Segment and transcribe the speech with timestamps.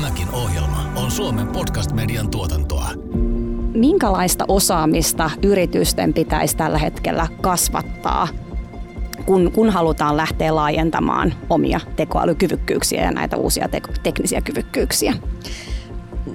[0.00, 2.90] Tämäkin ohjelma on Suomen podcast-median tuotantoa.
[3.74, 8.28] Minkälaista osaamista yritysten pitäisi tällä hetkellä kasvattaa,
[9.26, 15.14] kun, kun halutaan lähteä laajentamaan omia tekoälykyvykkyyksiä ja näitä uusia teko- teknisiä kyvykkyyksiä?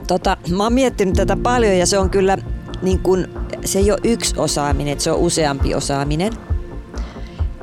[0.08, 2.38] Tota, mä oon miettinyt tätä paljon ja se on kyllä
[2.82, 3.28] niin kun,
[3.66, 6.34] se ei ole yksi osaaminen, se on useampi osaaminen.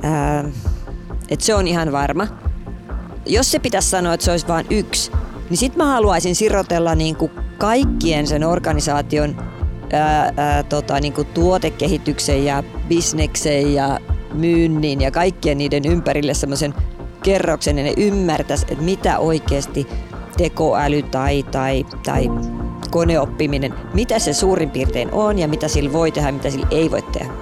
[0.03, 0.45] Ää,
[1.29, 2.27] et se on ihan varma.
[3.27, 5.13] Jos se pitäisi sanoa, että se olisi vain yksi,
[5.53, 9.37] niin sitten mä haluaisin sirotella niin kuin kaikkien sen organisaation
[9.93, 14.01] ää, ää, tota, niin kuin tuotekehityksen ja bisneksen ja
[14.35, 16.75] myynnin ja kaikkien niiden ympärille semmoisen
[17.23, 19.87] kerroksen, ja ne ymmärtäisi, että mitä oikeasti
[20.37, 22.31] tekoäly tai, tai, tai
[22.91, 26.91] koneoppiminen, mitä se suurin piirtein on ja mitä sillä voi tehdä ja mitä sillä ei
[26.91, 27.33] voi tehdä.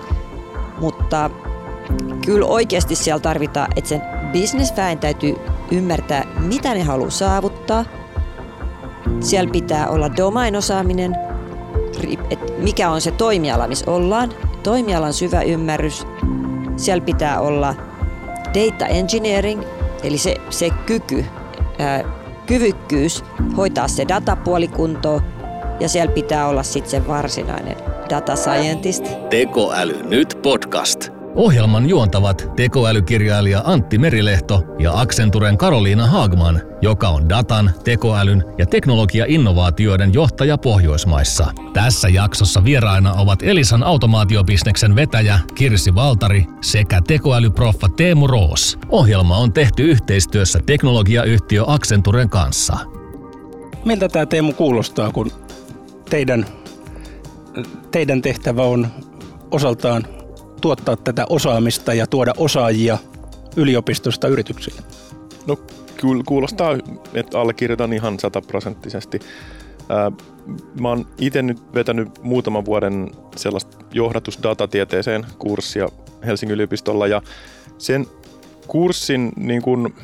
[0.80, 1.30] Mutta
[2.24, 5.36] kyllä oikeasti siellä tarvitaan, että sen bisnesväen täytyy
[5.70, 7.99] ymmärtää, mitä ne haluaa saavuttaa.
[9.20, 11.16] Siellä pitää olla domain-osaaminen,
[12.30, 16.06] että mikä on se toimiala, missä ollaan, toimialan syvä ymmärrys.
[16.76, 17.74] Siellä pitää olla
[18.46, 19.62] data engineering,
[20.02, 21.24] eli se, se kyky,
[21.78, 22.04] ää,
[22.46, 23.24] kyvykkyys
[23.56, 25.22] hoitaa se datapuoli kuntoon,
[25.80, 27.76] ja siellä pitää olla sitten se varsinainen
[28.10, 29.04] data scientist.
[29.30, 31.19] Tekoäly nyt podcast.
[31.34, 40.14] Ohjelman juontavat tekoälykirjailija Antti Merilehto ja Accenturen Karoliina Haagman, joka on datan, tekoälyn ja teknologia-innovaatioiden
[40.14, 41.52] johtaja Pohjoismaissa.
[41.72, 48.78] Tässä jaksossa vieraina ovat Elisan automaatiobisneksen vetäjä Kirsi Valtari sekä tekoälyproffa Teemu Roos.
[48.88, 52.78] Ohjelma on tehty yhteistyössä teknologiayhtiö Accenturen kanssa.
[53.84, 55.30] Miltä tämä Teemu kuulostaa, kun
[56.10, 56.46] teidän,
[57.90, 58.86] teidän tehtävä on
[59.50, 60.19] osaltaan
[60.60, 62.98] tuottaa tätä osaamista ja tuoda osaajia
[63.56, 64.82] yliopistosta yrityksille?
[65.46, 65.58] No
[66.26, 66.78] kuulostaa,
[67.14, 69.20] että allekirjoitan ihan sataprosenttisesti.
[70.80, 75.88] Mä oon itse nyt vetänyt muutaman vuoden sellaista johdatusdatatieteeseen kurssia
[76.26, 77.22] Helsingin yliopistolla ja
[77.78, 78.06] sen
[78.66, 79.94] kurssin niin kuin,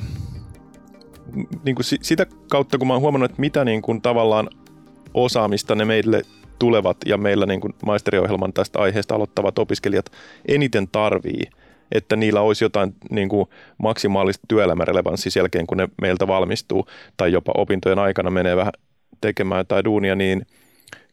[1.65, 4.49] niin kuin sitä kautta, kun mä oon huomannut, että mitä niin kuin tavallaan
[5.15, 6.23] osaamista ne meille
[6.59, 10.13] tulevat ja meillä niin kuin maisteriohjelman tästä aiheesta aloittavat opiskelijat
[10.49, 11.43] eniten tarvii,
[11.93, 17.53] että niillä olisi jotain niin kuin maksimaalista työelämärelevanssia jälkeen, kun ne meiltä valmistuu tai jopa
[17.57, 18.73] opintojen aikana menee vähän
[19.21, 20.47] tekemään jotain duunia, niin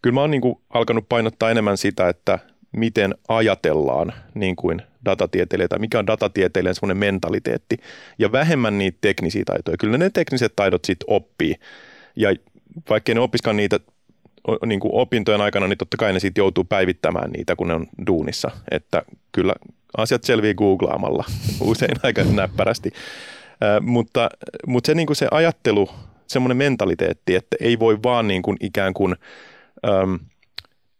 [0.01, 2.39] kyllä mä oon niin kuin alkanut painottaa enemmän sitä, että
[2.71, 7.77] miten ajatellaan niin kuin datatieteilijä mikä on datatieteilijän semmoinen mentaliteetti
[8.19, 9.77] ja vähemmän niitä teknisiä taitoja.
[9.77, 11.55] Kyllä ne tekniset taidot sitten oppii
[12.15, 12.35] ja
[12.89, 13.79] vaikka ne opiskaan niitä
[14.65, 17.87] niin kuin opintojen aikana, niin totta kai ne sitten joutuu päivittämään niitä, kun ne on
[18.07, 18.51] duunissa.
[18.71, 19.53] Että kyllä
[19.97, 21.23] asiat selvii googlaamalla
[21.61, 22.91] usein aika näppärästi.
[22.93, 24.29] Äh, mutta,
[24.67, 25.89] mutta se, niin kuin se ajattelu,
[26.27, 29.15] semmoinen mentaliteetti, että ei voi vaan niin kuin ikään kuin
[29.87, 30.19] äm,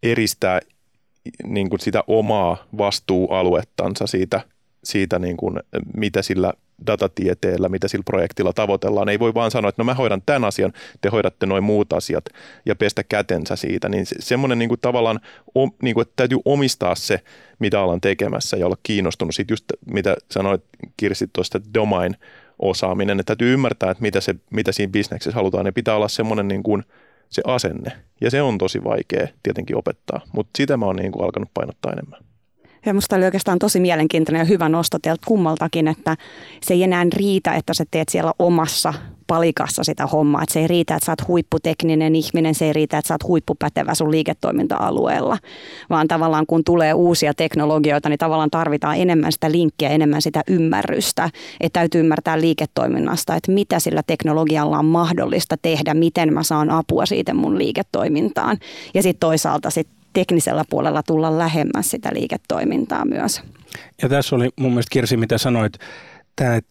[0.03, 0.59] eristää
[1.44, 4.42] niin kuin sitä omaa vastuualuettansa siitä,
[4.84, 5.60] siitä niin kuin,
[5.98, 6.54] mitä sillä
[6.88, 9.10] datatieteellä, mitä sillä projektilla tavoitellaan.
[9.10, 12.26] Ei voi vaan sanoa, että no mä hoidan tämän asian, te hoidatte noin muut asiat
[12.66, 13.90] ja pestä kätensä siitä.
[13.90, 15.20] Niin se, semmoinen niin kuin tavallaan,
[15.58, 17.20] o, niin kuin, että täytyy omistaa se,
[17.60, 20.64] mitä ollaan tekemässä ja olla kiinnostunut siitä just, mitä sanoit
[20.98, 22.16] Kirsi tuosta domain
[22.60, 26.48] osaaminen, että täytyy ymmärtää, että mitä, se, mitä siinä bisneksessä halutaan ja pitää olla semmoinen
[26.48, 26.84] niin kuin
[27.30, 27.92] se asenne.
[28.22, 31.92] Ja se on tosi vaikea tietenkin opettaa, mutta sitä mä oon niin kuin alkanut painottaa
[31.92, 32.33] enemmän.
[32.86, 36.18] Ja musta oli oikeastaan tosi mielenkiintoinen ja hyvä nosto teiltä kummaltakin, että
[36.62, 38.94] se ei enää riitä, että sä teet siellä omassa
[39.28, 40.44] palikassa sitä hommaa.
[40.44, 43.24] Että se ei riitä, että sä oot huipputekninen ihminen, se ei riitä, että sä oot
[43.24, 45.38] huippupätevä sun liiketoiminta-alueella.
[45.90, 51.30] Vaan tavallaan kun tulee uusia teknologioita, niin tavallaan tarvitaan enemmän sitä linkkiä, enemmän sitä ymmärrystä.
[51.62, 57.06] Että täytyy ymmärtää liiketoiminnasta, että mitä sillä teknologialla on mahdollista tehdä, miten mä saan apua
[57.06, 58.58] siitä mun liiketoimintaan.
[58.94, 63.41] Ja sitten toisaalta sitten teknisellä puolella tulla lähemmäs sitä liiketoimintaa myös.
[64.01, 65.74] Ja tässä oli mun mielestä Kirsi, mitä sanoit,
[66.29, 66.62] että,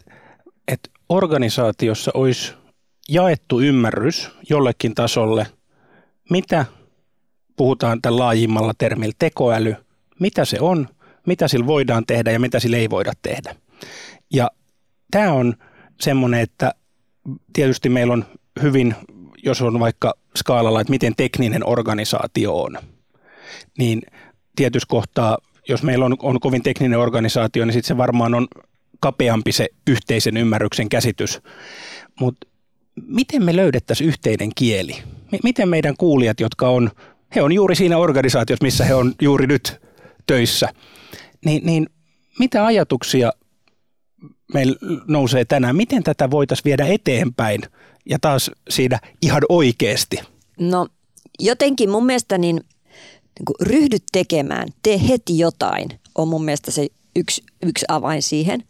[0.69, 2.55] että organisaatiossa olisi
[3.08, 5.46] jaettu ymmärrys jollekin tasolle,
[6.31, 6.64] mitä
[7.56, 9.76] puhutaan tämän laajimmalla termillä tekoäly,
[10.20, 10.88] mitä se on,
[11.26, 13.56] mitä sillä voidaan tehdä ja mitä sillä ei voida tehdä.
[14.32, 14.50] Ja
[15.11, 15.55] tämä on
[16.00, 16.75] semmoinen, että
[17.52, 18.25] tietysti meillä on
[18.62, 18.94] hyvin,
[19.43, 22.78] jos on vaikka skaalalla, että miten tekninen organisaatio on–
[23.78, 24.02] niin
[24.56, 25.38] tietyssä kohtaa,
[25.69, 28.49] jos meillä on, on kovin tekninen organisaatio, niin sitten se varmaan on
[29.00, 31.40] kapeampi se yhteisen ymmärryksen käsitys.
[32.20, 32.46] Mutta
[33.06, 34.96] miten me löydettäisiin yhteinen kieli?
[35.43, 36.90] Miten meidän kuulijat, jotka on,
[37.34, 39.81] he on juuri siinä organisaatiossa, missä he on juuri nyt
[40.26, 40.69] töissä,
[41.44, 41.87] niin, niin
[42.38, 43.32] mitä ajatuksia
[44.55, 44.76] meillä
[45.08, 45.76] nousee tänään?
[45.76, 47.62] Miten tätä voitaisiin viedä eteenpäin,
[48.06, 50.20] ja taas siinä ihan oikeasti?
[50.60, 50.88] No
[51.40, 52.60] jotenkin mun mielestä niin,
[53.38, 56.87] niin kuin ryhdy tekemään, tee heti jotain, on mun mielestä se
[57.17, 58.62] yksi, yksi avain siihen.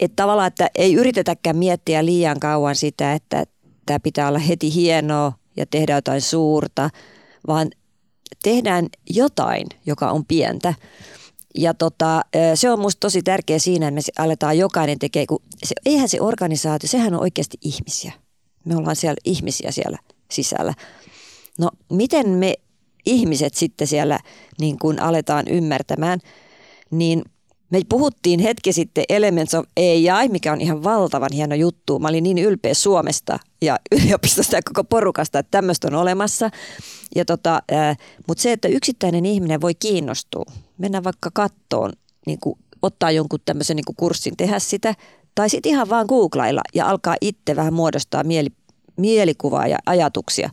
[0.00, 3.44] Että tavallaan, että ei yritetäkään miettiä liian kauan sitä, että
[3.86, 6.90] tämä pitää olla heti hienoa ja tehdä jotain suurta,
[7.46, 7.70] vaan
[8.42, 10.74] tehdään jotain, joka on pientä.
[11.54, 12.22] Ja tota,
[12.54, 16.20] se on musta tosi tärkeä siinä, että me aletaan jokainen tekee, kun se, eihän se
[16.20, 18.12] organisaatio, sehän on oikeasti ihmisiä.
[18.64, 19.98] Me ollaan siellä ihmisiä siellä
[20.30, 20.74] sisällä.
[21.58, 22.54] No miten me
[23.08, 24.18] ihmiset sitten siellä
[24.60, 26.18] niin kun aletaan ymmärtämään,
[26.90, 27.22] niin
[27.70, 31.98] me puhuttiin hetki sitten Elements of AI, mikä on ihan valtavan hieno juttu.
[31.98, 36.50] Mä olin niin ylpeä Suomesta ja yliopistosta ja koko porukasta, että tämmöistä on olemassa.
[37.26, 37.62] Tota,
[38.26, 40.44] Mutta se, että yksittäinen ihminen voi kiinnostua,
[40.78, 41.92] mennä vaikka kattoon,
[42.26, 44.94] niin kuin, ottaa jonkun tämmöisen niin kurssin, tehdä sitä,
[45.34, 48.48] tai sitten ihan vaan googlailla ja alkaa itse vähän muodostaa mieli,
[48.96, 50.50] mielikuvaa ja ajatuksia.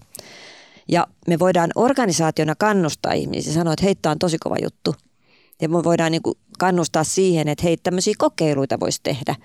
[0.87, 4.95] Ja me voidaan organisaationa kannustaa ihmisiä sanoa, että heitä on tosi kova juttu.
[5.61, 9.35] Ja me voidaan niin kuin kannustaa siihen, että hei tämmöisiä kokeiluita voisi tehdä.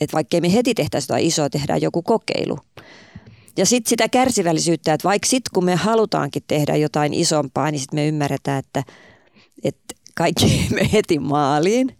[0.00, 2.58] Että vaikkei me heti tehtäisi jotain isoa, tehdään joku kokeilu.
[3.56, 8.00] Ja sitten sitä kärsivällisyyttä, että vaikka sitten kun me halutaankin tehdä jotain isompaa, niin sitten
[8.00, 8.82] me ymmärretään, että,
[9.64, 11.96] että kaikki me heti maaliin.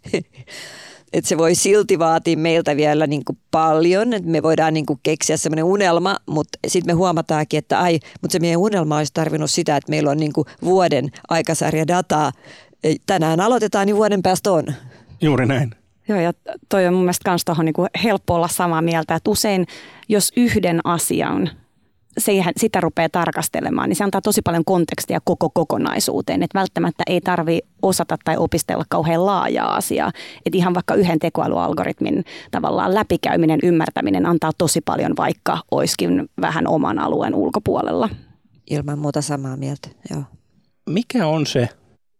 [1.12, 5.00] Että se voi silti vaatia meiltä vielä niin kuin paljon, että me voidaan niin kuin
[5.02, 9.50] keksiä semmoinen unelma, mutta sitten me huomataankin, että ai, mutta se meidän unelma olisi tarvinnut
[9.50, 12.32] sitä, että meillä on niin kuin vuoden aikasarja dataa.
[13.06, 14.64] Tänään aloitetaan, niin vuoden päästä on.
[15.20, 15.74] Juuri näin.
[16.08, 16.32] Joo, ja
[16.68, 17.74] toi on mun mielestä myös tuohon niin
[18.04, 19.66] helppo olla samaa mieltä, että usein
[20.08, 21.50] jos yhden asian
[22.18, 26.42] siihen, sitä rupeaa tarkastelemaan, niin se antaa tosi paljon kontekstia koko kokonaisuuteen.
[26.42, 30.12] Että välttämättä ei tarvi osata tai opistella kauhean laajaa asiaa.
[30.46, 36.98] Että ihan vaikka yhden tekoälyalgoritmin tavallaan läpikäyminen, ymmärtäminen antaa tosi paljon, vaikka oiskin vähän oman
[36.98, 38.08] alueen ulkopuolella.
[38.70, 40.22] Ilman muuta samaa mieltä, joo.
[40.90, 41.68] Mikä on se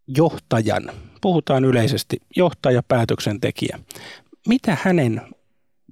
[0.09, 0.91] johtajan,
[1.21, 3.79] puhutaan yleisesti johtaja, päätöksentekijä,
[4.49, 5.23] mitä hänen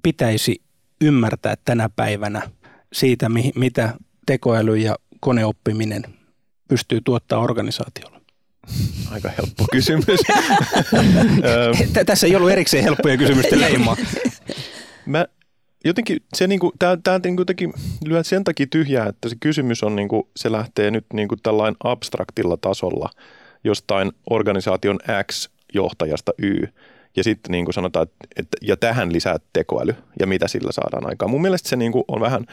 [0.03, 0.61] pitäisi
[1.01, 2.41] ymmärtää tänä päivänä–
[2.93, 3.93] siitä, mitä
[4.25, 6.03] tekoäly ja koneoppiminen
[6.67, 8.19] pystyy tuottaa organisaatiolle?
[9.11, 10.19] Aika helppo kysymys.
[12.05, 13.95] Tässä ei ollut erikseen helppoja kysymysten leimaa.
[15.05, 15.25] Mä
[15.85, 17.69] jotenkin se niinku, tää, tää niinku teki,
[18.05, 22.57] lyö sen takia tyhjää, että se kysymys on niinku, se lähtee nyt niinku tällain abstraktilla
[22.57, 23.09] tasolla
[23.63, 24.99] jostain organisaation
[25.31, 26.67] X johtajasta Y.
[27.15, 31.09] Ja sitten niin kuin sanotaan, että, että ja tähän lisää tekoäly ja mitä sillä saadaan
[31.09, 31.31] aikaan.
[31.31, 32.45] Mun mielestä se niin kuin on vähän,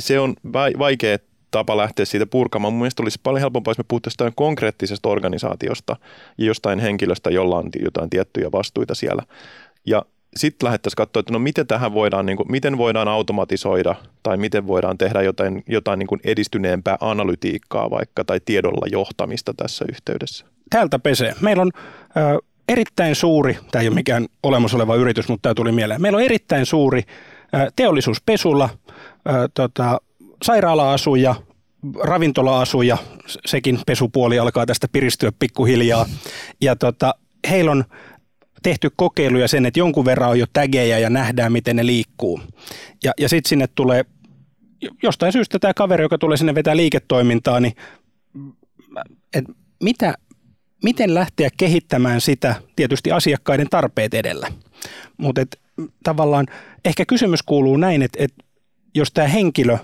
[0.00, 0.34] se on
[0.78, 1.18] vaikea
[1.50, 2.72] tapa lähteä siitä purkamaan.
[2.72, 5.96] Mun mielestä olisi paljon helpompaa, jos me puhuttaisiin konkreettisesta organisaatiosta
[6.38, 9.22] ja jostain henkilöstä, jolla on jotain tiettyjä vastuita siellä.
[9.86, 10.02] Ja
[10.36, 14.66] sitten lähdettäisiin katsoa, että no miten tähän voidaan, niin kuin, miten voidaan automatisoida tai miten
[14.66, 20.46] voidaan tehdä jotain, jotain niin kuin edistyneempää analytiikkaa vaikka tai tiedolla johtamista tässä yhteydessä.
[20.70, 21.34] Täältä pesee.
[21.40, 21.70] Meillä on
[22.16, 22.36] äh,
[22.68, 26.02] erittäin suuri, tämä ei ole mikään olemassa oleva yritys, mutta tämä tuli mieleen.
[26.02, 27.02] Meillä on erittäin suuri
[27.76, 28.68] teollisuuspesula,
[29.54, 30.00] tota,
[30.42, 31.34] sairaala-asuja,
[32.02, 32.98] ravintola-asuja,
[33.46, 36.06] sekin pesupuoli alkaa tästä piristyä pikkuhiljaa.
[36.60, 37.14] Ja tota,
[37.50, 37.84] heillä on
[38.62, 42.40] tehty kokeiluja sen, että jonkun verran on jo tägejä ja nähdään, miten ne liikkuu.
[43.04, 44.04] Ja, ja sitten sinne tulee
[45.02, 47.72] jostain syystä tämä kaveri, joka tulee sinne vetää liiketoimintaa, niin
[49.34, 49.44] et
[49.82, 50.14] mitä,
[50.82, 54.52] miten lähteä kehittämään sitä tietysti asiakkaiden tarpeet edellä.
[55.16, 55.40] Mutta
[56.04, 56.46] tavallaan
[56.84, 58.44] ehkä kysymys kuuluu näin, että, että
[58.94, 59.78] jos tämä henkilö,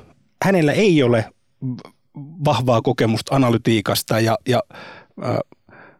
[0.44, 1.24] hänellä ei ole
[2.44, 4.62] vahvaa kokemusta analytiikasta ja, ja
[5.24, 5.36] äh,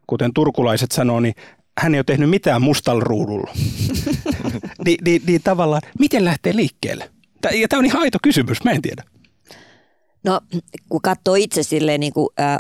[0.07, 1.35] kuten turkulaiset sanoo, niin
[1.79, 3.53] hän ei ole tehnyt mitään mustalla ruudulla.
[4.85, 7.11] Ni, niin, niin tavallaan, miten lähtee liikkeelle?
[7.61, 9.03] Ja tämä on ihan aito kysymys, mä en tiedä.
[10.25, 10.41] No,
[10.89, 12.59] kun katsoo itse silleen niin kuin, äh,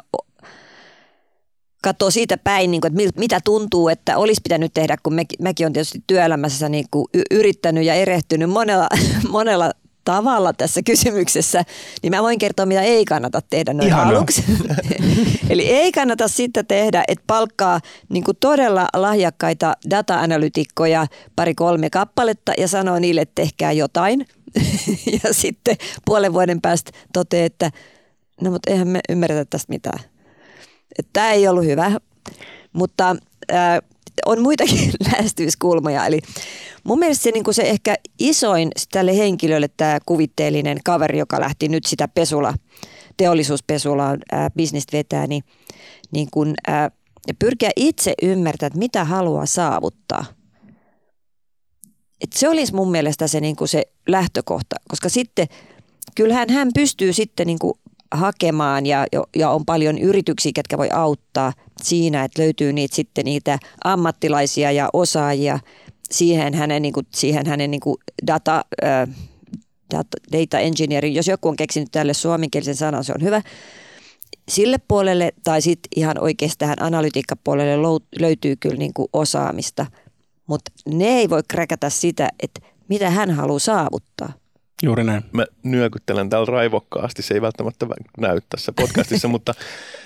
[1.88, 5.64] katsoo siitä päin, niin kuin, että mitä tuntuu, että olisi pitänyt tehdä, kun me, mäkin
[5.64, 8.88] olen tietysti työelämässä niin kuin yrittänyt ja erehtynyt monella,
[9.30, 9.70] monella
[10.04, 11.64] tavalla tässä kysymyksessä,
[12.02, 14.10] niin mä voin kertoa, mitä ei kannata tehdä noin Ihana.
[14.10, 14.44] aluksi.
[15.50, 22.68] Eli ei kannata sitten tehdä, että palkkaa niin kuin todella lahjakkaita data-analytikkoja pari-kolme kappaletta ja
[22.68, 24.26] sanoo niille, että tehkää jotain.
[25.22, 27.70] ja sitten puolen vuoden päästä toteaa, että
[28.40, 30.00] no mutta eihän me ymmärretä tästä mitään.
[31.12, 31.92] Tämä ei ollut hyvä,
[32.72, 33.16] mutta
[33.52, 33.78] äh,
[34.26, 36.06] on muitakin lähestymiskulmoja.
[36.06, 36.20] Eli
[36.84, 41.84] mun mielestä se, niin se ehkä isoin tälle henkilölle tämä kuvitteellinen kaveri, joka lähti nyt
[41.86, 42.54] sitä pesula,
[43.16, 44.50] teollisuuspesula äh,
[44.92, 45.44] vetää, niin,
[46.10, 46.90] niin kun, äh,
[47.38, 50.24] pyrkiä itse ymmärtämään, mitä haluaa saavuttaa.
[52.20, 55.46] et se olisi mun mielestä se, niin kuin se lähtökohta, koska sitten
[56.14, 57.74] kyllähän hän pystyy sitten niin kuin
[58.10, 63.58] hakemaan ja, ja on paljon yrityksiä, ketkä voi auttaa siinä, että löytyy niitä sitten niitä
[63.84, 65.58] ammattilaisia ja osaajia
[66.10, 67.96] siihen hänen, niin kuin, siihen hänen niin kuin
[68.26, 68.64] data,
[69.94, 73.42] data, data engineering, jos joku on keksinyt tälle suomenkielisen sanan, se on hyvä.
[74.48, 79.86] Sille puolelle tai sitten ihan oikeasti tähän analytiikkapuolelle löytyy kyllä niin kuin osaamista,
[80.46, 84.32] mutta ne ei voi kräkätä sitä, että mitä hän haluaa saavuttaa.
[84.82, 85.22] Juuri näin.
[85.32, 87.86] Mä nyökyttelen täällä raivokkaasti, se ei välttämättä
[88.18, 89.54] näy tässä podcastissa, mutta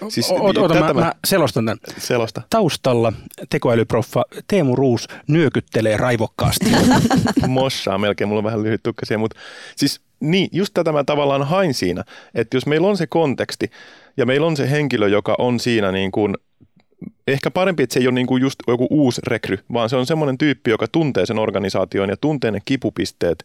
[0.09, 0.31] siis...
[0.31, 1.79] Oota, oota mä, mä selostan tämän.
[1.99, 2.43] Selosta.
[2.51, 3.13] Taustalla
[3.51, 6.71] tekoälyproffa Teemu Ruus nyökyttelee raivokkaasti.
[7.47, 9.41] Mossaa melkein, mulla on vähän lyhyt tukkasia, mutta
[9.77, 13.71] siis niin, just tätä mä tavallaan hain siinä, että jos meillä on se konteksti
[14.17, 16.35] ja meillä on se henkilö, joka on siinä niin kuin
[17.29, 20.07] ehkä parempi, että se ei ole niin kuin just joku uusi rekry, vaan se on
[20.07, 23.45] semmoinen tyyppi, joka tuntee sen organisaation ja tuntee ne kipupisteet,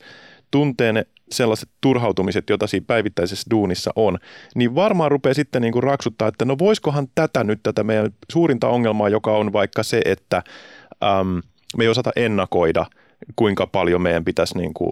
[0.52, 4.18] tuntee ne sellaiset turhautumiset, joita siinä päivittäisessä duunissa on,
[4.56, 8.68] niin varmaan rupeaa sitten niin kuin raksuttaa, että no voisikohan tätä nyt, tätä meidän suurinta
[8.68, 10.44] ongelmaa, joka on vaikka se, että
[11.04, 11.42] äm,
[11.78, 12.86] me ei osata ennakoida,
[13.36, 14.92] kuinka paljon meidän pitäisi niin kuin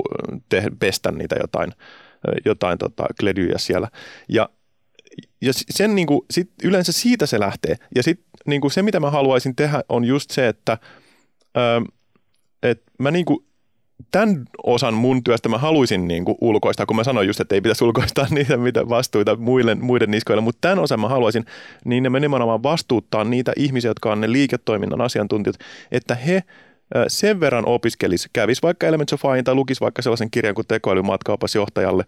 [0.50, 1.72] te- pestä niitä jotain,
[2.46, 3.88] jotain tota, kledyjä siellä.
[4.30, 4.50] Ja,
[5.42, 7.76] ja sen niin kuin, sit yleensä siitä se lähtee.
[7.96, 10.78] Ja sitten niin kuin se, mitä mä haluaisin tehdä, on just se, että,
[11.58, 11.86] äm,
[12.64, 13.46] että mä niin kuin
[14.12, 17.62] tämän osan mun työstä mä haluaisin niin kuin ulkoistaa, kun mä sanoin just, että ei
[17.62, 21.46] pitäisi ulkoistaa niitä mitä vastuita muille, muiden niskoille, mutta tämän osan mä haluaisin,
[21.86, 25.56] niin ne nimenomaan vastuuttaa niitä ihmisiä, jotka on ne liiketoiminnan asiantuntijat,
[25.92, 26.44] että he
[27.08, 31.02] sen verran opiskelis, kävis vaikka Elements of Fine tai lukisi vaikka sellaisen kirjan kuin tekoäly
[31.56, 32.04] johtajalle,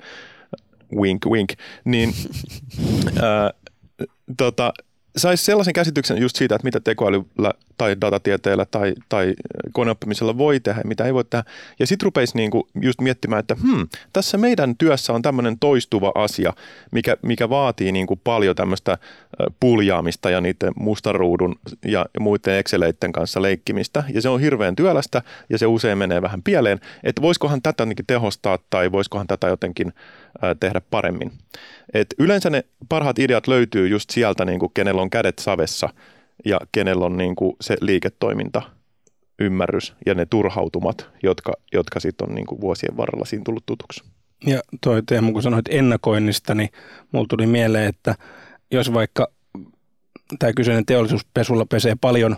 [0.95, 1.53] wink wink,
[1.85, 2.13] niin
[3.21, 3.51] ää,
[4.37, 4.73] tota,
[5.17, 9.33] saisi sellaisen käsityksen just siitä, että mitä tekoälyllä tai datatieteellä tai, tai
[9.71, 11.43] koneoppimisella voi tehdä mitä ei voi tehdä.
[11.79, 16.53] Ja sitten rupeisi niinku just miettimään, että hmm, tässä meidän työssä on tämmöinen toistuva asia,
[16.91, 18.97] mikä, mikä vaatii niinku paljon tämmöistä
[19.59, 21.55] puljaamista ja niiden mustaruudun
[21.85, 24.03] ja muiden Exceleiden kanssa leikkimistä.
[24.13, 28.59] Ja se on hirveän työlästä ja se usein menee vähän pieleen, että voisikohan tätä tehostaa
[28.69, 29.93] tai voisikohan tätä jotenkin
[30.59, 31.31] tehdä paremmin.
[31.93, 35.89] Et yleensä ne parhaat ideat löytyy just sieltä, niin kuin kenellä on kädet savessa
[36.45, 38.61] ja kenellä on niin kuin se liiketoiminta,
[39.39, 44.03] ymmärrys ja ne turhautumat, jotka, jotka sitten on niin kuin vuosien varrella siinä tullut tutuksi.
[44.45, 46.69] Ja toi Teemu, kun sanoit ennakoinnista, niin
[47.11, 48.15] mulla tuli mieleen, että
[48.71, 49.27] jos vaikka
[50.39, 52.35] tämä kyseinen teollisuuspesulla pesee paljon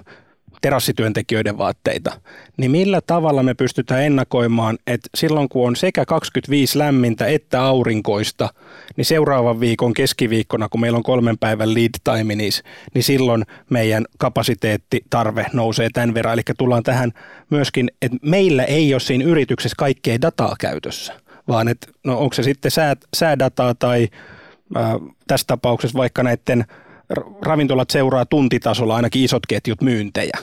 [0.62, 2.22] terassityöntekijöiden vaatteita,
[2.58, 8.50] niin millä tavalla me pystytään ennakoimaan, että silloin kun on sekä 25 lämmintä että aurinkoista,
[8.98, 12.52] niin seuraavan viikon keskiviikkona, kun meillä on kolmen päivän lead time, niin,
[12.94, 16.34] niin silloin meidän kapasiteettitarve nousee tämän verran.
[16.34, 17.12] Eli tullaan tähän
[17.50, 21.14] myöskin, että meillä ei ole siinä yrityksessä kaikkea dataa käytössä,
[21.48, 24.08] vaan että no onko se sitten sää, säädataa tai
[24.78, 24.92] äh,
[25.28, 26.66] tässä tapauksessa vaikka näiden
[27.42, 30.38] ravintolat seuraa tuntitasolla ainakin isot ketjut myyntejä,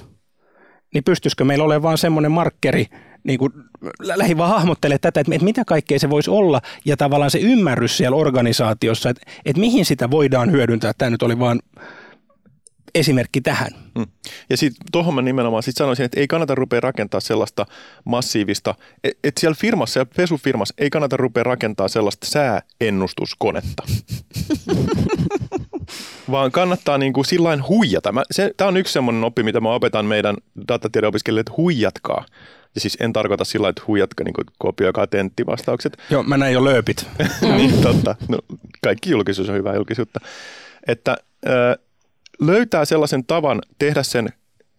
[0.94, 2.86] niin pystyisikö meillä olemaan vaan semmoinen markkeri,
[3.24, 3.52] niin kuin
[4.00, 8.16] lähi vaan hahmottelee tätä, että mitä kaikkea se voisi olla ja tavallaan se ymmärrys siellä
[8.16, 10.92] organisaatiossa, että, että mihin sitä voidaan hyödyntää.
[10.98, 11.60] Tämä nyt oli vaan
[12.94, 13.70] esimerkki tähän.
[13.98, 14.06] Mm.
[14.50, 17.66] Ja sitten tuohon mä nimenomaan sit sanoisin, että ei kannata rupea rakentaa sellaista
[18.04, 23.82] massiivista, että et siellä firmassa ja pesufirmassa ei kannata rupea rakentaa sellaista sääennustuskonetta.
[26.30, 28.14] Vaan kannattaa niin kuin sillain huijata.
[28.56, 30.36] Tämä on yksi semmoinen oppi, mitä mä opetan meidän
[30.68, 32.24] datatiedeopiskelijoille, että huijatkaa.
[32.74, 35.98] Ja siis en tarkoita sillä että huijatka niin kopioikaa tenttivastaukset.
[36.10, 37.06] Joo, mä näin jo lööpit.
[37.56, 38.14] niin, totta.
[38.28, 38.38] No,
[38.82, 40.20] kaikki julkisuus on hyvää julkisuutta.
[40.86, 41.16] Että
[41.46, 41.84] äh,
[42.40, 44.28] löytää sellaisen tavan tehdä sen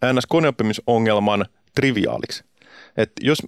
[0.04, 2.44] NS-koneoppimisongelman triviaaliksi.
[2.96, 3.38] Et jos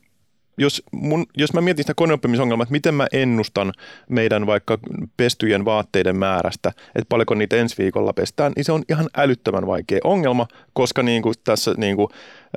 [0.59, 3.73] jos, mun, jos mä mietin sitä koneoppimisongelmaa, että miten mä ennustan
[4.09, 4.78] meidän vaikka
[5.16, 9.99] pestyjen vaatteiden määrästä, että paljonko niitä ensi viikolla pestään, niin se on ihan älyttömän vaikea
[10.04, 12.09] ongelma, koska niin kuin tässä niin kuin,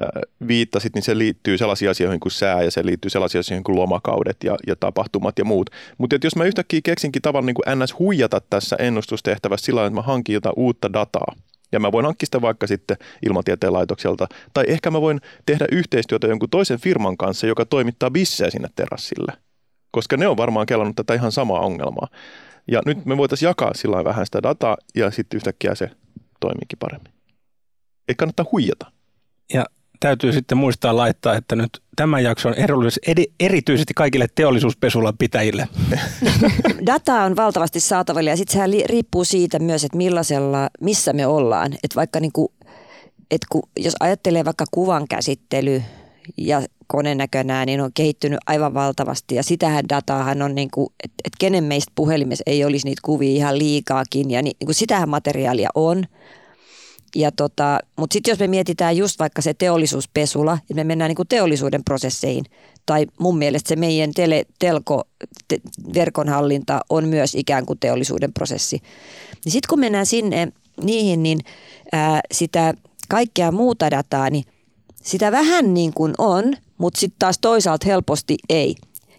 [0.04, 3.76] äh, viittasit, niin se liittyy sellaisiin asioihin kuin sää ja se liittyy sellaisiin asioihin kuin
[3.76, 5.70] lomakaudet ja, ja tapahtumat ja muut.
[5.98, 8.00] Mutta jos mä yhtäkkiä keksinkin tavan niin kuin ns.
[8.00, 11.36] huijata tässä ennustustehtävässä sillä että mä hankin jotain uutta dataa,
[11.74, 14.28] ja mä voin hankkia sitä vaikka sitten ilmatieteen laitokselta.
[14.54, 19.34] Tai ehkä mä voin tehdä yhteistyötä jonkun toisen firman kanssa, joka toimittaa bissejä sinne terassille.
[19.92, 22.08] Koska ne on varmaan kelannut tätä ihan samaa ongelmaa.
[22.68, 25.90] Ja nyt me voitaisiin jakaa sillä vähän sitä dataa ja sitten yhtäkkiä se
[26.40, 27.14] toimiikin paremmin.
[28.08, 28.92] Ei kannata huijata.
[29.54, 29.66] Ja
[30.04, 32.56] täytyy sitten muistaa laittaa, että nyt tämä jakso on
[33.40, 35.68] erityisesti kaikille teollisuuspesulan pitäjille.
[36.86, 41.74] Data on valtavasti saatavilla ja sitten se riippuu siitä myös, että millaisella, missä me ollaan.
[41.74, 42.48] Että vaikka niin kuin,
[43.32, 45.84] että kun, jos ajattelee vaikka kuvan käsittely
[46.38, 49.36] ja konenäkönään, niin on kehittynyt aivan valtavasti.
[49.36, 53.30] Ja sitähän dataahan on, niin kuin, että, että kenen meistä puhelimessa ei olisi niitä kuvia
[53.30, 54.32] ihan liikaakin.
[54.32, 56.04] Ja niin, niin kuin sitähän materiaalia on.
[57.16, 61.16] Ja tota, Mutta sitten jos me mietitään just vaikka se teollisuuspesula, että me mennään niin
[61.16, 62.46] kuin teollisuuden prosesseihin,
[62.86, 65.04] tai mun mielestä se meidän tele, telko,
[65.48, 65.60] te,
[65.94, 68.82] verkonhallinta on myös ikään kuin teollisuuden prosessi.
[69.46, 70.48] Niin sitten kun mennään sinne
[70.84, 71.40] niihin, niin
[71.92, 72.74] ää, sitä
[73.10, 74.44] kaikkea muuta dataa, niin
[75.04, 78.76] sitä vähän niin kuin on, mutta sitten taas toisaalta helposti ei.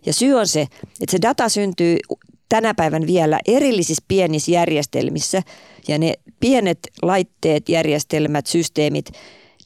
[0.07, 0.61] Ja syy on se,
[1.01, 1.97] että se data syntyy
[2.49, 5.43] tänä päivän vielä erillisissä pienissä järjestelmissä
[5.89, 9.11] ja ne pienet laitteet, järjestelmät, systeemit,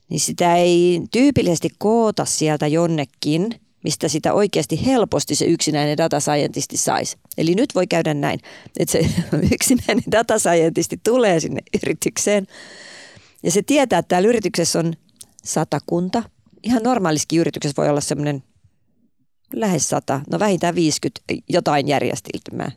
[0.08, 3.50] niin sitä ei tyypillisesti koota sieltä jonnekin,
[3.85, 7.16] mistä sitä oikeasti helposti se yksinäinen data scientisti saisi.
[7.38, 8.40] Eli nyt voi käydä näin,
[8.78, 8.99] että se
[9.54, 12.47] yksinäinen data scientisti tulee sinne yritykseen
[13.42, 14.94] ja se tietää, että täällä yrityksessä on
[15.44, 16.23] satakunta.
[16.62, 18.42] Ihan normaaliskin yrityksessä voi olla semmoinen
[19.52, 22.70] lähes sata, no vähintään 50 jotain järjestelmää,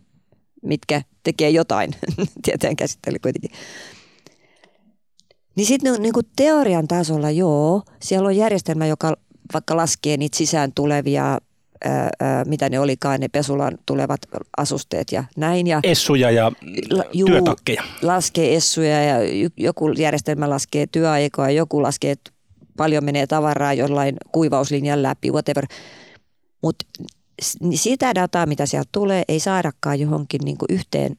[0.63, 1.95] mitkä tekee jotain,
[2.45, 3.51] tieteen käsittely kuitenkin.
[5.55, 9.13] Niin sitten niin teorian tasolla joo, siellä on järjestelmä, joka
[9.53, 11.37] vaikka laskee niitä sisään tulevia
[11.85, 14.21] ää, ää, mitä ne olikaan, ne pesulan tulevat
[14.57, 15.67] asusteet ja näin.
[15.67, 16.51] Ja, essuja ja
[16.89, 17.83] la, juu, työtakkeja.
[18.01, 19.17] Laskee essuja ja
[19.57, 22.31] joku järjestelmä laskee työaikoa, joku laskee, että
[22.77, 25.65] paljon menee tavaraa jollain kuivauslinjan läpi, whatever.
[26.61, 26.85] Mutta
[27.75, 31.17] sitä dataa, mitä sieltä tulee, ei saadakaan johonkin niin yhteen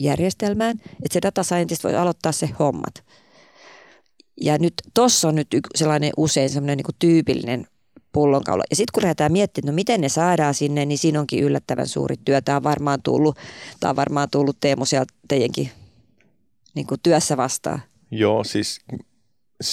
[0.00, 3.04] järjestelmään, että se data scientist voi aloittaa se hommat.
[4.40, 7.66] Ja nyt tuossa on nyt sellainen usein sellainen niin tyypillinen
[8.12, 8.64] pullonkaula.
[8.70, 12.16] Ja sitten kun lähdetään miettimään, no miten ne saadaan sinne, niin siinä onkin yllättävän suuri
[12.24, 12.40] työ.
[12.40, 13.36] Tämä on varmaan tullut,
[13.80, 15.70] tämä on varmaan tullut Teemu sieltä teidänkin
[16.74, 17.82] niin työssä vastaan.
[18.10, 18.80] Joo, siis
[19.64, 19.66] 70-95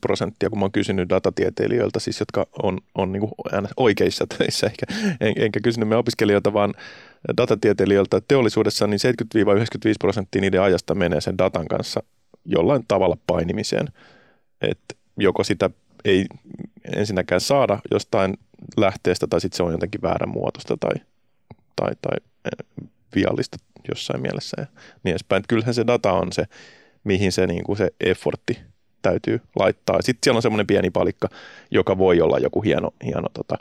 [0.00, 3.28] prosenttia, kun mä oon kysynyt datatieteilijöiltä, siis jotka on, on niin
[3.76, 4.86] oikeissa töissä, eikä,
[5.20, 6.74] en, enkä kysynyt me opiskelijoilta, vaan
[7.36, 9.00] datatieteilijöiltä teollisuudessa, niin
[9.36, 12.02] 70-95 prosenttia niiden ajasta menee sen datan kanssa
[12.44, 13.88] jollain tavalla painimiseen.
[14.60, 15.70] että joko sitä
[16.04, 16.26] ei
[16.96, 18.38] ensinnäkään saada jostain
[18.76, 20.94] lähteestä tai sitten se on jotenkin väärän muotoista tai,
[21.76, 23.56] tai, tai eh, viallista
[23.88, 24.66] jossain mielessä ja
[25.02, 25.40] niin edespäin.
[25.40, 26.44] Että kyllähän se data on se,
[27.04, 28.58] mihin se, niin kuin se effortti
[29.02, 30.02] täytyy laittaa.
[30.02, 31.28] Sitten siellä on semmoinen pieni palikka,
[31.70, 33.56] joka voi olla joku hieno, hieno tota,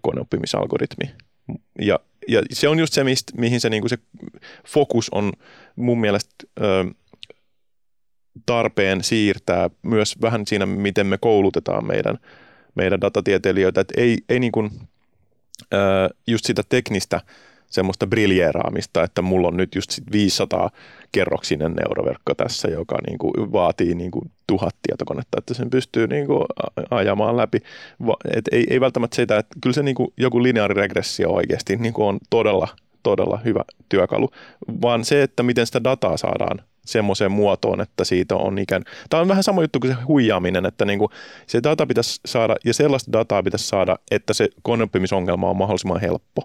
[0.00, 1.14] koneoppimisalgoritmi.
[1.80, 3.98] Ja, ja se on just se, mistä, mihin se, niin kuin se
[4.66, 5.32] fokus on
[5.76, 6.84] mun mielestä ö,
[8.46, 12.18] tarpeen siirtää myös vähän siinä, miten me koulutetaan meidän,
[12.74, 13.80] meidän datatieteilijöitä.
[13.80, 14.70] Että ei, ei niin kuin,
[15.74, 15.76] ö,
[16.26, 17.20] just sitä teknistä
[17.70, 20.70] semmoista briljeeraamista, että mulla on nyt just 500
[21.12, 26.26] kerroksinen neuroverkko tässä, joka niin kuin vaatii niin kuin tuhat tietokonetta, että sen pystyy niin
[26.26, 26.44] kuin
[26.90, 27.58] ajamaan läpi.
[28.36, 32.06] Et ei, ei välttämättä sitä, että kyllä se niin kuin joku lineaariregressio oikeasti niin kuin
[32.06, 32.68] on todella,
[33.02, 34.30] todella hyvä työkalu,
[34.82, 38.82] vaan se, että miten sitä dataa saadaan semmoiseen muotoon, että siitä on ikään...
[39.10, 41.08] Tämä on vähän sama juttu kuin se huijaaminen, että niin kuin
[41.46, 46.42] se data pitäisi saada, ja sellaista dataa pitäisi saada, että se koneoppimisongelma on mahdollisimman helppo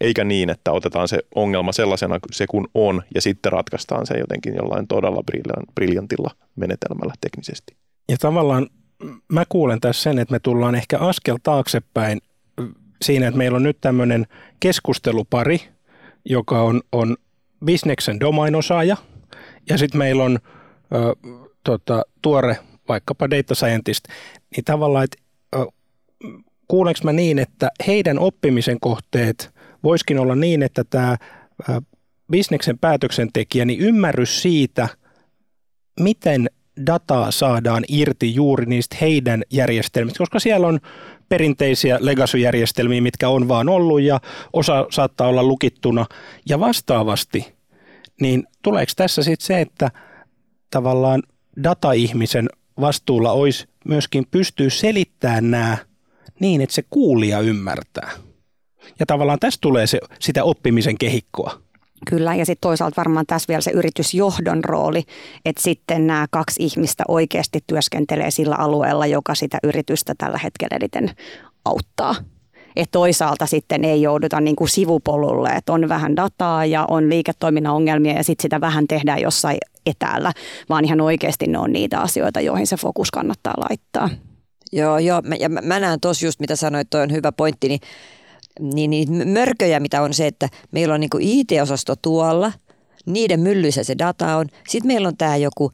[0.00, 4.54] eikä niin, että otetaan se ongelma sellaisena se kun on ja sitten ratkaistaan se jotenkin
[4.54, 5.22] jollain todella
[5.74, 7.76] briljantilla menetelmällä teknisesti.
[8.08, 8.66] Ja tavallaan
[9.28, 12.20] mä kuulen tässä sen, että me tullaan ehkä askel taaksepäin
[13.02, 14.26] siinä, että meillä on nyt tämmöinen
[14.60, 15.60] keskustelupari,
[16.24, 17.16] joka on, on
[17.64, 18.96] bisneksen domainosaaja
[19.68, 20.38] ja sitten meillä on
[20.94, 21.16] ö,
[21.64, 22.56] tota, tuore
[22.88, 24.04] vaikkapa data scientist,
[24.56, 25.16] niin tavallaan, että
[26.68, 29.50] kuulenko mä niin, että heidän oppimisen kohteet–
[29.82, 31.16] voisikin olla niin, että tämä
[32.32, 34.88] bisneksen päätöksentekijä, niin ymmärrys siitä,
[36.00, 36.50] miten
[36.86, 40.80] dataa saadaan irti juuri niistä heidän järjestelmistä, koska siellä on
[41.28, 44.20] perinteisiä legacy-järjestelmiä, mitkä on vaan ollut ja
[44.52, 46.06] osa saattaa olla lukittuna.
[46.48, 47.54] Ja vastaavasti,
[48.20, 49.90] niin tuleeko tässä sitten se, että
[50.70, 51.22] tavallaan
[51.64, 52.48] data-ihmisen
[52.80, 55.78] vastuulla olisi myöskin pystyä selittämään nämä
[56.40, 58.10] niin, että se kuulija ymmärtää?
[59.00, 61.60] Ja tavallaan tästä tulee se, sitä oppimisen kehikkoa.
[62.10, 65.02] Kyllä, ja sitten toisaalta varmaan tässä vielä se yritysjohdon rooli,
[65.44, 71.10] että sitten nämä kaksi ihmistä oikeasti työskentelee sillä alueella, joka sitä yritystä tällä hetkellä eniten
[71.64, 72.14] auttaa.
[72.76, 77.74] Et toisaalta sitten ei jouduta niin kuin sivupolulle, että on vähän dataa ja on liiketoiminnan
[77.74, 80.32] ongelmia ja sitten sitä vähän tehdään jossain etäällä,
[80.68, 84.10] vaan ihan oikeasti ne on niitä asioita, joihin se fokus kannattaa laittaa.
[84.72, 85.22] Joo, joo.
[85.40, 87.80] Ja mä näen tuossa just, mitä sanoit, toi on hyvä pointti, niin
[88.60, 92.52] niin, niin mörköjä, mitä on se, että meillä on niin IT-osasto tuolla,
[93.06, 94.46] niiden myllyissä se data on.
[94.68, 95.72] Sitten meillä on tämä joku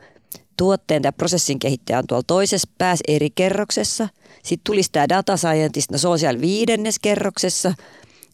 [0.57, 4.09] tuotteen tai prosessin kehittäjä on tuolla toisessa päässä eri kerroksessa.
[4.43, 7.75] Sitten tulisi tämä data scientist, no se on siellä viidennes kerroksessa,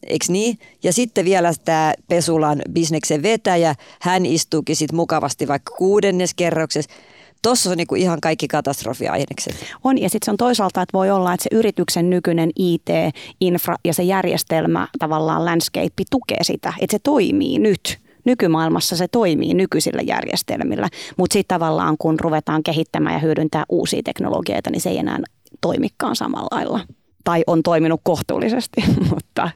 [0.07, 0.59] eikö niin?
[0.83, 6.91] Ja sitten vielä tämä Pesulan bisneksen vetäjä, hän istuukin sitten mukavasti vaikka kuudennes kerroksessa.
[7.43, 9.55] Tuossa on niinku ihan kaikki katastrofiainekset.
[9.83, 13.93] On, ja sitten se on toisaalta, että voi olla, että se yrityksen nykyinen IT-infra ja
[13.93, 20.89] se järjestelmä, tavallaan landscape, tukee sitä, että se toimii nyt nykymaailmassa se toimii nykyisillä järjestelmillä,
[21.17, 25.19] mutta sitten tavallaan kun ruvetaan kehittämään ja hyödyntää uusia teknologioita, niin se ei enää
[25.61, 26.79] toimikaan samalla lailla.
[27.23, 29.49] Tai on toiminut kohtuullisesti, mutta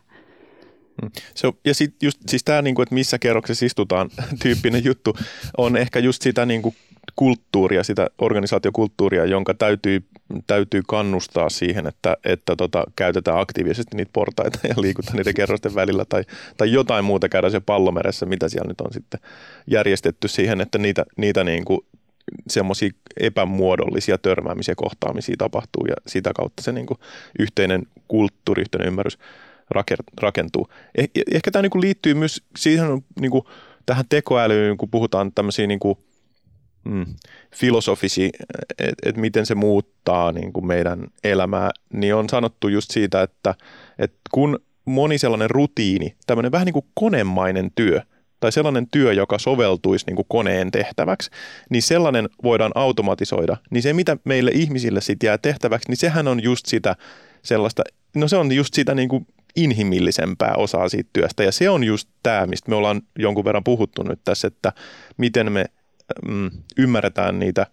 [1.02, 1.12] mm.
[1.36, 4.10] se on, ja sitten just siis tämä, niinku, että missä kerroksessa istutaan
[4.44, 5.18] tyyppinen juttu,
[5.58, 6.76] on ehkä just sitä niinku
[7.18, 10.04] kulttuuria, sitä organisaatiokulttuuria, jonka täytyy,
[10.48, 16.06] täytyy kannustaa siihen, että, että tota, käytetään aktiivisesti niitä portaita ja liikutaan niiden kerrosten välillä
[16.06, 16.24] tai,
[16.58, 19.20] tai jotain muuta käydään se pallomeressä, mitä siellä nyt on sitten
[19.68, 21.80] järjestetty siihen, että niitä, niitä niin kuin
[22.50, 27.00] semmoisia epämuodollisia törmäämisiä, kohtaamisia tapahtuu ja sitä kautta se niin kuin
[27.40, 29.18] yhteinen kulttuuri, yhteinen ymmärrys
[30.18, 30.68] rakentuu.
[30.96, 32.88] Eh, ehkä tämä niin kuin liittyy myös siihen
[33.20, 33.44] niin kuin
[33.86, 35.98] tähän tekoälyyn, kun puhutaan tämmöisiä niin kuin
[36.88, 37.06] mm,
[37.56, 38.32] filosofisi,
[38.80, 43.56] että et miten se muuttaa niin kuin meidän elämää, niin on sanottu just siitä, että,
[44.00, 48.02] että kun moni sellainen rutiini, tämmöinen vähän niin kuin konemainen työ,
[48.40, 51.32] tai sellainen työ, joka soveltuisi niin kuin koneen tehtäväksi,
[51.70, 53.58] niin sellainen voidaan automatisoida.
[53.70, 56.96] Niin se, mitä meille ihmisille sitten jää tehtäväksi, niin sehän on just sitä
[57.42, 57.84] sellaista,
[58.16, 61.44] no se on just sitä niin kuin inhimillisempää osaa siitä työstä.
[61.44, 64.74] Ja se on just tämä, mistä me ollaan jonkun verran puhuttu nyt tässä, että
[65.18, 65.66] miten me
[66.28, 67.66] mm, ymmärretään niitä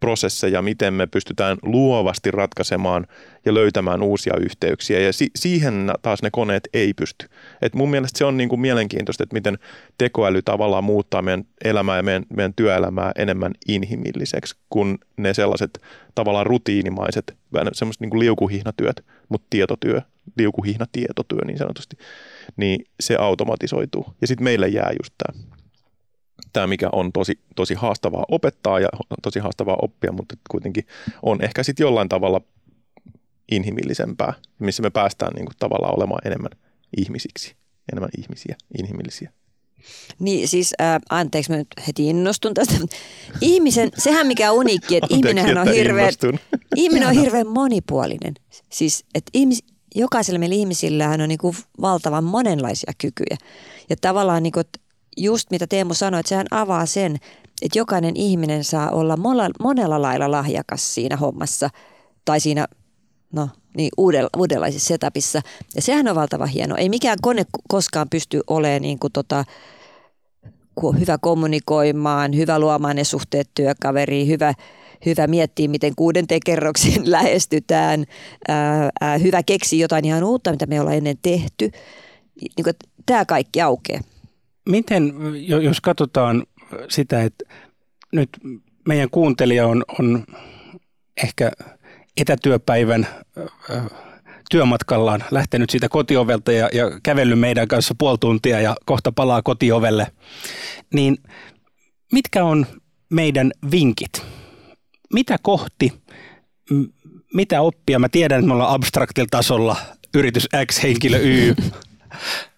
[0.00, 3.06] prosesseja, miten me pystytään luovasti ratkaisemaan
[3.44, 5.00] ja löytämään uusia yhteyksiä.
[5.00, 7.28] Ja si- siihen taas ne koneet ei pysty.
[7.62, 9.58] Et mun mielestä se on niin kuin mielenkiintoista, että miten
[9.98, 15.82] tekoäly tavallaan muuttaa meidän elämää ja meidän, meidän työelämää enemmän inhimilliseksi kuin ne sellaiset
[16.14, 17.36] tavallaan rutiinimaiset,
[17.72, 20.00] semmoiset niin liukuhihnatyöt, mutta tietotyö,
[20.38, 21.96] liukuhihnatietotyö niin sanotusti,
[22.56, 24.06] niin se automatisoituu.
[24.20, 25.55] Ja sitten meille jää just tämä
[26.56, 28.88] tämä, mikä on tosi, tosi haastavaa opettaa ja
[29.22, 30.86] tosi haastavaa oppia, mutta kuitenkin
[31.22, 32.40] on ehkä sitten jollain tavalla
[33.52, 36.50] inhimillisempää, missä me päästään niin kuin tavallaan olemaan enemmän
[36.96, 37.56] ihmisiksi,
[37.92, 39.32] enemmän ihmisiä, inhimillisiä.
[40.18, 42.74] Niin siis, äh, anteeksi, mä nyt heti innostun tästä.
[43.40, 46.12] Ihmisen, sehän mikä on uniikki, että ihminen on hirveän,
[46.76, 48.34] ihminen on hirveän monipuolinen.
[48.72, 49.64] Siis, että ihmis,
[49.94, 53.36] jokaisella meillä ihmisillä on niin kuin valtavan monenlaisia kykyjä.
[53.90, 54.85] Ja tavallaan, niin kuin, että
[55.16, 57.16] just mitä Teemu sanoi, että sehän avaa sen,
[57.62, 59.16] että jokainen ihminen saa olla
[59.60, 61.70] monella lailla lahjakas siinä hommassa
[62.24, 62.66] tai siinä
[63.32, 63.90] no, niin
[64.36, 65.42] uudenlaisessa setupissa.
[65.74, 66.76] Ja sehän on valtava hieno.
[66.76, 69.44] Ei mikään kone koskaan pysty olemaan niin kuin tota,
[71.00, 74.54] hyvä kommunikoimaan, hyvä luomaan ne suhteet työkaveriin, hyvä,
[75.06, 78.04] hyvä miettiä, miten kuudenteen kerroksiin lähestytään,
[78.48, 81.70] ää, ää, hyvä keksiä jotain ihan uutta, mitä me ollaan ennen tehty.
[82.40, 82.76] Niin
[83.06, 84.00] tämä kaikki aukeaa
[84.66, 85.14] miten,
[85.62, 86.46] jos katsotaan
[86.88, 87.44] sitä, että
[88.12, 88.28] nyt
[88.88, 90.24] meidän kuuntelija on, on
[91.22, 91.52] ehkä
[92.16, 93.06] etätyöpäivän
[94.50, 100.06] työmatkallaan lähtenyt siitä kotiovelta ja, ja kävellyt meidän kanssa puoli tuntia ja kohta palaa kotiovelle,
[100.94, 101.18] niin
[102.12, 102.66] mitkä on
[103.10, 104.22] meidän vinkit?
[105.12, 105.92] Mitä kohti,
[107.34, 107.98] mitä oppia?
[107.98, 109.76] Mä tiedän, että me ollaan abstraktilla tasolla
[110.14, 111.54] yritys X, henkilö Y,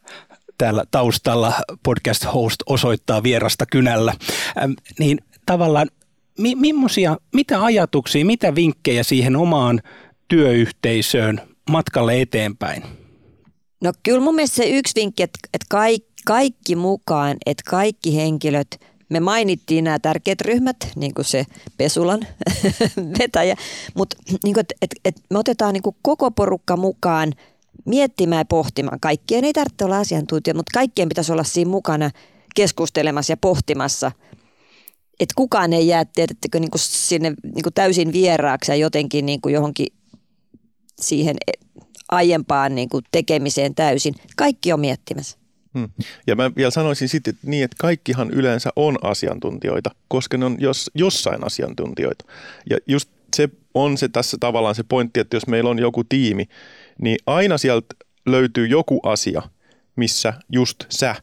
[0.59, 4.15] täällä taustalla podcast host osoittaa vierasta kynällä,
[4.99, 5.89] niin tavallaan
[6.39, 6.57] mi-
[7.35, 9.81] mitä ajatuksia, mitä vinkkejä siihen omaan
[10.29, 11.41] työyhteisöön
[11.71, 12.83] matkalle eteenpäin?
[13.81, 18.81] No kyllä mun mielestä se yksi vinkki, että, että kaikki, kaikki mukaan, että kaikki henkilöt,
[19.09, 22.21] me mainittiin nämä tärkeät ryhmät, niin kuin se Pesulan
[23.19, 23.57] vetäjä,
[23.95, 27.33] mutta niin että, että, että me otetaan niin kuin koko porukka mukaan–
[27.89, 29.01] miettimään ja pohtimaan.
[29.01, 32.11] Kaikkien ei tarvitse olla asiantuntija, mutta kaikkien pitäisi olla siinä mukana
[32.55, 34.13] keskustelemassa ja pohtimassa.
[35.21, 39.41] Että kukaan ei jää, tiedättekö, niin kuin sinne niin kuin täysin vieraaksi ja jotenkin niin
[39.41, 39.87] kuin johonkin
[41.01, 41.37] siihen
[42.09, 44.15] aiempaan niin kuin tekemiseen täysin.
[44.37, 45.39] Kaikki on miettimässä.
[45.79, 45.89] Hmm.
[46.27, 50.57] Ja mä vielä sanoisin sitten että niin, että kaikkihan yleensä on asiantuntijoita, koska ne on
[50.61, 52.25] jos, jossain asiantuntijoita.
[52.71, 56.49] Ja just se on se tässä tavallaan se pointti, että jos meillä on joku tiimi,
[56.99, 57.95] niin aina sieltä
[58.27, 59.43] löytyy joku asia,
[59.97, 61.15] missä just sä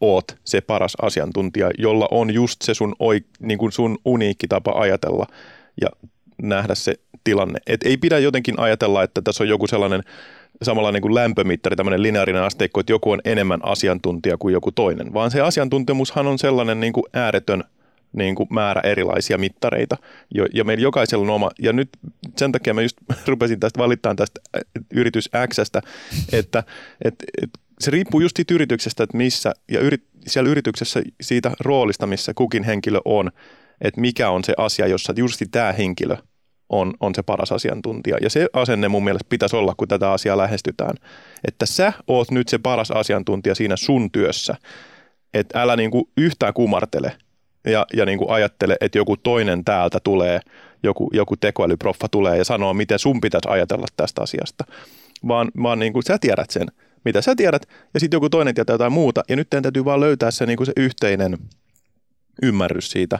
[0.00, 4.72] oot se paras asiantuntija, jolla on just se sun, oi, niin kuin sun uniikki tapa
[4.74, 5.26] ajatella
[5.80, 5.88] ja
[6.42, 7.60] nähdä se tilanne.
[7.66, 10.02] Et ei pidä jotenkin ajatella, että tässä on joku sellainen
[10.62, 15.30] samanlainen kuin lämpömittari, tämmöinen lineaarinen asteikko, että joku on enemmän asiantuntija kuin joku toinen, vaan
[15.30, 17.64] se asiantuntemushan on sellainen niin kuin ääretön
[18.12, 19.96] niin kuin määrä erilaisia mittareita,
[20.34, 21.88] jo, ja meillä jokaisella on oma, ja nyt
[22.36, 22.96] sen takia mä just
[23.26, 24.40] rupesin tästä valittamaan tästä
[24.94, 25.62] yritys Xstä,
[26.32, 26.62] että,
[27.04, 32.06] että, että se riippuu just siitä yrityksestä, että missä, ja yrit, siellä yrityksessä siitä roolista,
[32.06, 33.30] missä kukin henkilö on,
[33.80, 36.16] että mikä on se asia, jossa juuri tämä henkilö
[36.68, 38.16] on, on se paras asiantuntija.
[38.20, 40.94] Ja se asenne mun mielestä pitäisi olla, kun tätä asiaa lähestytään,
[41.48, 44.54] että sä oot nyt se paras asiantuntija siinä sun työssä,
[45.34, 47.16] että älä niinku yhtään kumartele
[47.66, 50.40] ja, ja niinku ajattele, että joku toinen täältä tulee,
[50.82, 54.64] joku, joku tekoälyproffa tulee ja sanoo, miten sun pitäisi ajatella tästä asiasta,
[55.28, 56.66] vaan, vaan niinku sä tiedät sen,
[57.04, 60.30] mitä sä tiedät, ja sitten joku toinen tietää jotain muuta, ja nyt täytyy vaan löytää
[60.30, 61.38] se, niinku se yhteinen
[62.42, 63.18] ymmärrys siitä,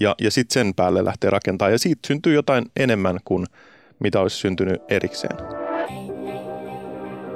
[0.00, 3.46] ja, ja sitten sen päälle lähtee rakentamaan, ja siitä syntyy jotain enemmän kuin
[4.00, 5.36] mitä olisi syntynyt erikseen.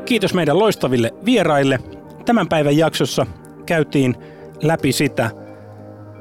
[0.05, 1.79] Kiitos meidän loistaville vieraille.
[2.27, 3.27] Tämän päivän jaksossa
[3.67, 4.17] käytiin
[4.63, 5.31] läpi sitä,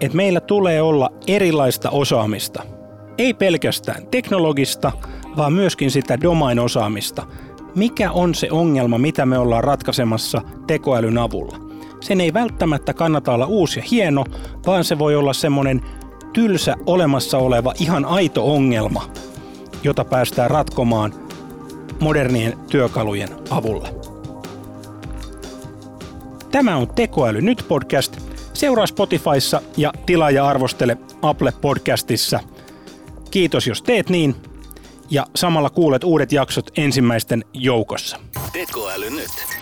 [0.02, 2.64] että meillä tulee olla erilaista osaamista.
[3.18, 4.92] Ei pelkästään teknologista,
[5.38, 7.28] vaan myöskin sitä domain-osaamista.
[7.76, 11.58] Mikä on se ongelma, mitä me ollaan ratkaisemassa tekoälyn avulla?
[12.00, 14.26] Sen ei välttämättä kannata olla uusi ja hieno,
[14.66, 15.82] vaan se voi olla semmoinen
[16.34, 19.04] tylsä olemassa oleva ihan aito ongelma,
[19.84, 21.14] jota päästään ratkomaan
[22.00, 23.90] modernien työkalujen avulla.
[26.52, 28.21] Tämä on Tekoäly nyt podcast.
[28.54, 32.40] Seuraa Spotifyssa ja tilaa ja arvostele Apple Podcastissa.
[33.32, 34.36] Kiitos jos teet niin.
[35.10, 38.18] Ja samalla kuulet uudet jaksot ensimmäisten joukossa.
[38.54, 39.61] Tekoäly nyt.